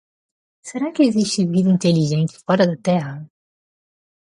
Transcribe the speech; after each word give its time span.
Será 0.69 0.87
que 0.95 1.07
existe 1.09 1.51
vida 1.55 1.69
inteligente 1.77 2.41
fora 2.45 2.65
da 2.69 2.77
Terra? 2.87 3.15